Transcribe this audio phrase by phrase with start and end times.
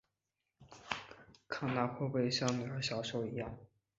[1.47, 3.55] 看她会不会像女儿小时候一样